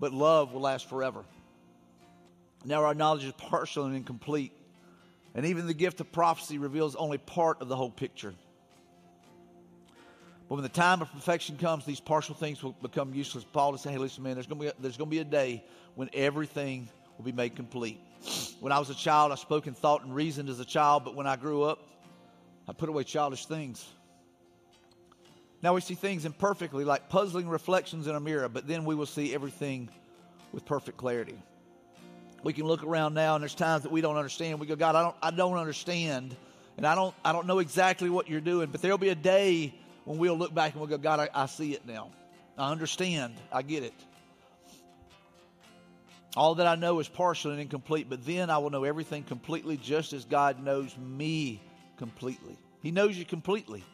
[0.00, 1.24] but love will last forever.
[2.64, 4.52] Now, our knowledge is partial and incomplete,
[5.34, 8.34] and even the gift of prophecy reveals only part of the whole picture.
[10.48, 13.44] But when the time of perfection comes, these partial things will become useless.
[13.44, 15.64] Paul is saying, hey, listen, man, there's going, to be a, day
[15.94, 18.00] when everything will be made complete.
[18.60, 21.14] When I was a child, I spoke and thought and reasoned as a child, but
[21.14, 21.78] when I grew up,
[22.68, 23.88] I put away childish things.
[25.62, 29.06] Now we see things imperfectly, like puzzling reflections in a mirror, but then we will
[29.06, 29.88] see everything
[30.52, 31.40] with perfect clarity.
[32.42, 34.60] We can look around now, and there's times that we don't understand.
[34.60, 36.34] We go, God, I don't, I don't understand,
[36.76, 38.70] and I don't, I don't know exactly what you're doing.
[38.70, 39.74] But there'll be a day
[40.04, 42.10] when we'll look back and we'll go, God, I, I see it now.
[42.56, 43.34] I understand.
[43.52, 43.94] I get it.
[46.36, 49.76] All that I know is partial and incomplete, but then I will know everything completely,
[49.76, 51.60] just as God knows me
[51.96, 52.56] completely.
[52.82, 53.84] He knows you completely.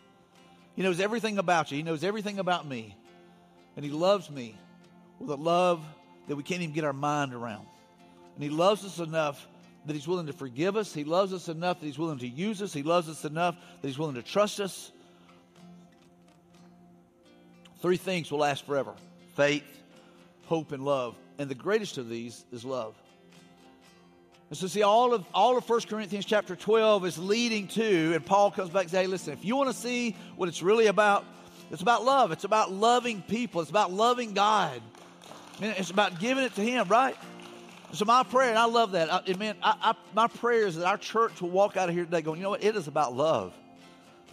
[0.76, 1.78] He knows everything about you.
[1.78, 2.94] He knows everything about me.
[3.74, 4.54] And He loves me
[5.18, 5.82] with a love
[6.28, 7.66] that we can't even get our mind around.
[8.36, 9.48] And He loves us enough
[9.86, 10.94] that He's willing to forgive us.
[10.94, 12.72] He loves us enough that He's willing to use us.
[12.72, 14.92] He loves us enough that He's willing to trust us.
[17.80, 18.94] Three things will last forever
[19.34, 19.64] faith,
[20.46, 21.16] hope, and love.
[21.38, 22.94] And the greatest of these is love.
[24.48, 28.24] And so, see, all of all of 1 Corinthians chapter 12 is leading to, and
[28.24, 30.86] Paul comes back and says, hey, listen, if you want to see what it's really
[30.86, 31.24] about,
[31.70, 32.30] it's about love.
[32.30, 33.60] It's about loving people.
[33.60, 34.80] It's about loving God.
[35.60, 37.16] I it's about giving it to Him, right?
[37.92, 39.12] So my prayer, and I love that.
[39.12, 42.04] I, man, I, I, my prayer is that our church will walk out of here
[42.04, 42.64] today going, you know what?
[42.64, 43.54] It is about love.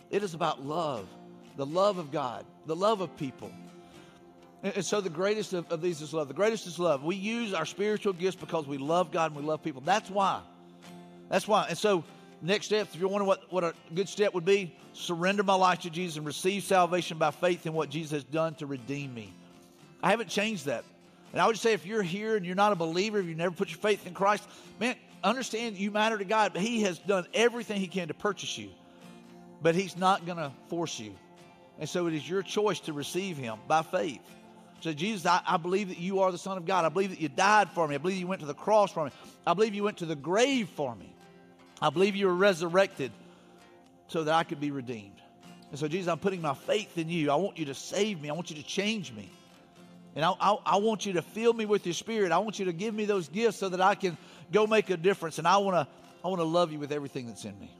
[0.09, 1.07] It is about love,
[1.57, 3.51] the love of God, the love of people.
[4.61, 6.29] And so the greatest of, of, these is love.
[6.29, 7.03] The greatest is love.
[7.03, 9.81] We use our spiritual gifts because we love God and we love people.
[9.81, 10.41] That's why.
[11.29, 11.65] That's why.
[11.67, 12.03] And so
[12.41, 15.79] next step, if you're wondering what, what a good step would be, surrender my life
[15.79, 19.33] to Jesus and receive salvation by faith in what Jesus has done to redeem me.
[20.01, 20.85] I haven't changed that.
[21.33, 23.53] And I would say if you're here and you're not a believer, if you never
[23.53, 24.47] put your faith in Christ,
[24.79, 28.57] man, understand you matter to God, but He has done everything He can to purchase
[28.57, 28.69] you.
[29.61, 31.13] But He's not going to force you.
[31.79, 34.21] And so it is your choice to receive Him by faith.
[34.81, 36.83] So, Jesus, I, I, believe that you are the Son of God.
[36.83, 37.95] I believe that you died for me.
[37.95, 39.11] I believe you went to the cross for me.
[39.47, 41.15] I believe you went to the grave for me.
[41.81, 43.11] I believe you were resurrected
[44.07, 45.21] so that I could be redeemed.
[45.71, 47.31] And so, Jesus, I'm putting my faith in you.
[47.31, 48.29] I want you to save me.
[48.29, 49.31] I want you to change me.
[50.15, 52.31] And I, I, I want you to fill me with your spirit.
[52.31, 54.17] I want you to give me those gifts so that I can
[54.51, 55.39] go make a difference.
[55.39, 55.87] And I want to
[56.23, 57.71] I want to love you with everything that's in me.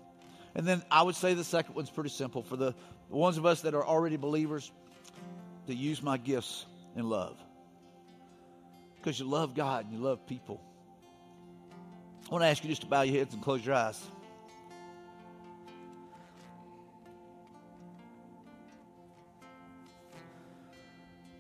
[0.56, 2.44] And then I would say the second one's pretty simple.
[2.44, 2.74] For the,
[3.10, 4.72] the ones of us that are already believers,
[5.68, 6.66] to use my gifts
[6.96, 7.38] in love.
[9.04, 10.62] because you love God and you love people.
[12.28, 14.02] I want to ask you just to bow your heads and close your eyes.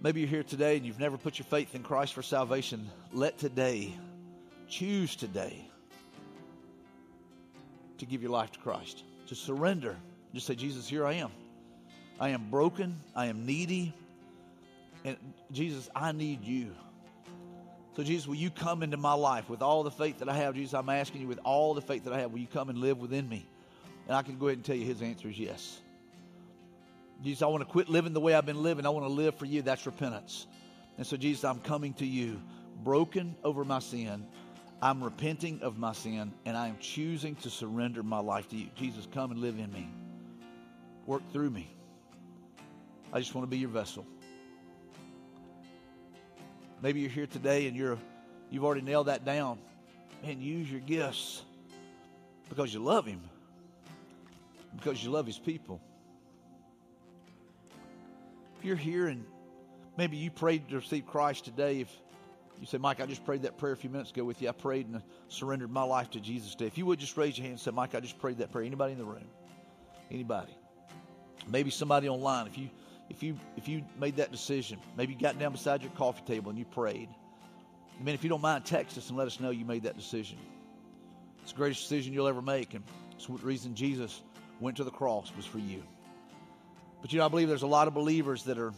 [0.04, 2.90] Maybe you're here today and you've never put your faith in Christ for salvation.
[3.14, 3.98] Let today,
[4.68, 5.66] choose today
[8.00, 9.96] to give your life to Christ, to surrender.
[10.34, 11.32] Just say, Jesus, here I am.
[12.20, 13.00] I am broken.
[13.16, 13.94] I am needy.
[15.06, 15.16] And
[15.54, 16.76] Jesus, I need you.
[17.96, 20.56] So, Jesus, will you come into my life with all the faith that I have?
[20.56, 22.80] Jesus, I'm asking you with all the faith that I have, will you come and
[22.80, 23.46] live within me?
[24.08, 25.80] And I can go ahead and tell you his answer is yes.
[27.24, 28.86] Jesus, I want to quit living the way I've been living.
[28.86, 29.62] I want to live for you.
[29.62, 30.46] That's repentance.
[30.98, 32.42] And so, Jesus, I'm coming to you
[32.84, 34.26] broken over my sin.
[34.82, 38.68] I'm repenting of my sin, and I am choosing to surrender my life to you.
[38.76, 39.90] Jesus, come and live in me.
[41.06, 41.70] Work through me.
[43.14, 44.06] I just want to be your vessel.
[46.82, 47.98] Maybe you're here today and you're
[48.50, 49.60] you've already nailed that down.
[50.24, 51.44] And use your gifts
[52.50, 53.22] because you love him.
[54.76, 55.82] Because you love his people
[58.64, 59.26] you're here and
[59.98, 61.90] maybe you prayed to receive Christ today, if
[62.60, 64.50] you say, Mike, I just prayed that prayer a few minutes ago with you.
[64.50, 66.68] I prayed and surrendered my life to Jesus today.
[66.68, 68.66] If you would just raise your hand and say, Mike, I just prayed that prayer.
[68.66, 69.28] Anybody in the room?
[70.12, 70.56] Anybody?
[71.48, 72.48] Maybe somebody online.
[72.48, 72.70] If you
[73.10, 76.50] if you if you made that decision, maybe you got down beside your coffee table
[76.50, 77.10] and you prayed.
[78.00, 79.98] I mean, if you don't mind, text us and let us know you made that
[79.98, 80.38] decision.
[81.42, 84.22] It's the greatest decision you'll ever make, and it's the reason Jesus
[84.60, 85.84] went to the cross was for you.
[87.04, 88.72] But you know, I believe there's a lot of believers that are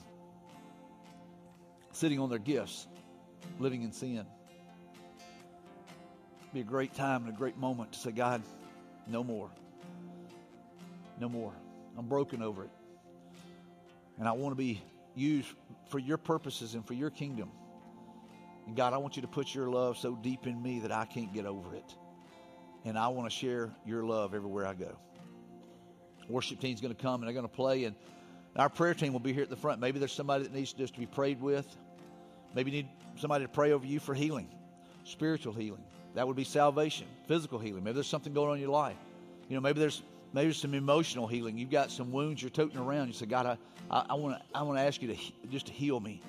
[1.91, 2.87] sitting on their gifts,
[3.59, 4.25] living in sin.
[6.41, 8.41] It'd be a great time and a great moment to say, God,
[9.05, 9.51] no more.
[11.19, 11.53] No more.
[11.95, 12.71] I'm broken over it.
[14.17, 14.81] And I want to be
[15.13, 15.47] used
[15.89, 17.51] for your purposes and for your kingdom.
[18.65, 21.05] And God, I want you to put your love so deep in me that I
[21.05, 21.93] can't get over it.
[22.85, 24.97] And I want to share your love everywhere I go.
[26.27, 27.95] Worship team's going to come and they're going to play and
[28.55, 29.81] our prayer team will be here at the front.
[29.81, 31.67] Maybe there's somebody that needs just to be prayed with.
[32.53, 34.47] Maybe you need somebody to pray over you for healing,
[35.03, 35.83] spiritual healing.
[36.13, 37.83] That would be salvation, physical healing.
[37.83, 38.95] Maybe there's something going on in your life.
[39.49, 40.01] You know, maybe there's
[40.33, 41.57] maybe there's some emotional healing.
[41.57, 43.07] You've got some wounds you're toting around.
[43.07, 43.57] You say, God,
[43.91, 45.17] I want to I want to ask you to
[45.49, 46.21] just to heal me.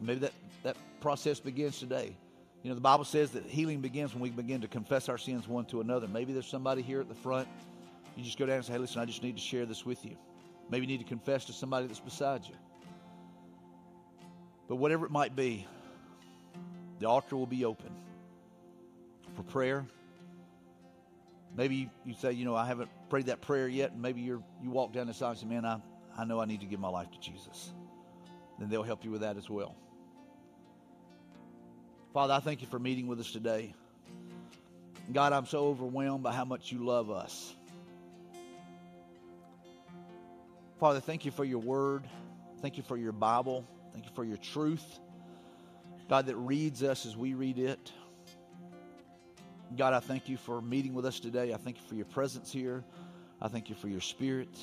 [0.00, 2.16] Maybe that that process begins today.
[2.62, 5.46] You know, the Bible says that healing begins when we begin to confess our sins
[5.46, 6.08] one to another.
[6.08, 7.46] Maybe there's somebody here at the front.
[8.16, 10.04] You just go down and say, Hey, listen, I just need to share this with
[10.04, 10.16] you.
[10.70, 12.54] Maybe you need to confess to somebody that's beside you.
[14.68, 15.66] But whatever it might be,
[16.98, 17.90] the altar will be open
[19.34, 19.86] for prayer.
[21.56, 24.70] Maybe you say, you know, I haven't prayed that prayer yet, and maybe you're you
[24.70, 25.80] walk down the aisle and say, Man, I,
[26.16, 27.72] I know I need to give my life to Jesus.
[28.58, 29.74] Then they'll help you with that as well.
[32.12, 33.74] Father, I thank you for meeting with us today.
[35.12, 37.54] God, I'm so overwhelmed by how much you love us.
[40.78, 42.04] Father, thank you for your word.
[42.60, 43.64] Thank you for your Bible.
[43.92, 44.84] Thank you for your truth.
[46.08, 47.92] God, that reads us as we read it.
[49.76, 51.52] God, I thank you for meeting with us today.
[51.52, 52.84] I thank you for your presence here.
[53.42, 54.56] I thank you for your spirit,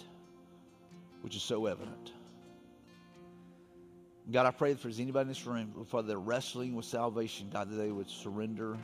[1.21, 2.13] which is so evident.
[4.31, 7.49] God, I pray that if there's anybody in this room, Father, they're wrestling with salvation,
[7.51, 8.77] God, that they would surrender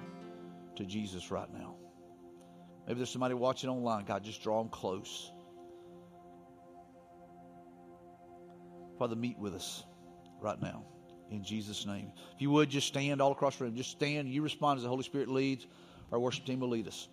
[0.76, 1.76] to Jesus right now.
[2.86, 4.06] Maybe there's somebody watching online.
[4.06, 5.32] God, just draw them close.
[9.02, 9.84] Father, meet with us
[10.42, 10.86] right now
[11.32, 12.12] in Jesus' name.
[12.36, 14.30] If you would just stand all across the room, just stand.
[14.30, 15.66] You respond as the Holy Spirit leads.
[16.12, 17.08] Our worship team will lead us.